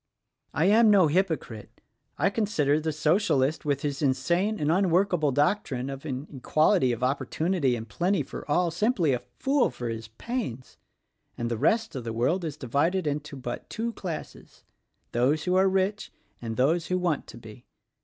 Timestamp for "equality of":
6.37-7.03